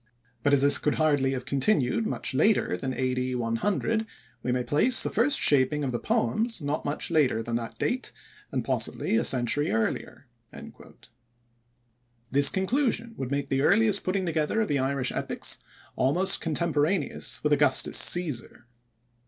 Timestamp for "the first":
5.03-5.39